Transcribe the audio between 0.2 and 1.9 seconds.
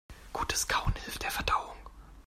Gutes Kauen hilft der Verdauung.